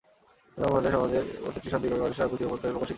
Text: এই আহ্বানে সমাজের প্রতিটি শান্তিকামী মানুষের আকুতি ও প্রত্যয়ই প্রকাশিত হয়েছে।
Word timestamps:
এই 0.59 0.63
আহ্বানে 0.67 0.89
সমাজের 0.95 1.23
প্রতিটি 1.43 1.67
শান্তিকামী 1.73 2.01
মানুষের 2.03 2.25
আকুতি 2.25 2.43
ও 2.45 2.49
প্রত্যয়ই 2.51 2.71
প্রকাশিত 2.73 2.75
হয়েছে। 2.83 2.89